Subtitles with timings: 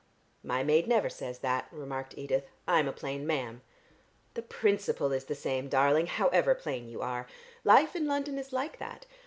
[0.43, 2.47] "My maid never says that," remarked Edith.
[2.67, 3.61] "I'm a plain ma'am."
[4.33, 7.27] "The principle is the same, darling, however plain you are.
[7.63, 9.05] Life in London is like that.